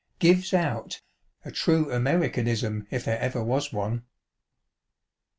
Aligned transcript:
"Gives 0.27 0.51
out 0.51 0.99
"^a 1.45 1.53
true 1.53 1.91
Americanism 1.91 2.87
if 2.89 3.05
there 3.05 3.19
ever 3.19 3.43
was 3.43 3.71
one. 3.71 4.03